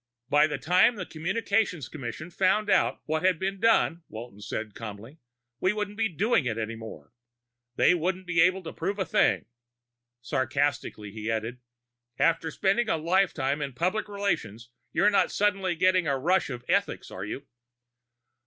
"By 0.29 0.47
the 0.47 0.57
time 0.57 0.95
the 0.95 1.05
Communications 1.05 1.87
Commission 1.87 2.31
found 2.31 2.71
out 2.71 3.01
what 3.05 3.21
had 3.23 3.37
been 3.37 3.59
done," 3.59 4.01
Walton 4.09 4.41
said 4.41 4.73
calmly, 4.73 5.19
"we 5.59 5.73
wouldn't 5.73 5.95
be 5.99 6.09
doing 6.09 6.45
it 6.45 6.57
any 6.57 6.73
more. 6.73 7.13
They 7.75 7.93
won't 7.93 8.25
be 8.25 8.41
able 8.41 8.63
to 8.63 8.73
prove 8.73 8.97
a 8.97 9.05
thing." 9.05 9.45
Sarcastically 10.19 11.11
he 11.11 11.29
added, 11.29 11.59
"After 12.17 12.49
spending 12.49 12.89
a 12.89 12.97
lifetime 12.97 13.61
in 13.61 13.73
public 13.73 14.07
relations, 14.07 14.69
you're 14.91 15.11
not 15.11 15.31
suddenly 15.31 15.75
getting 15.75 16.07
a 16.07 16.17
rush 16.17 16.49
of 16.49 16.65
ethics, 16.67 17.11
are 17.11 17.23
you?" 17.23 17.45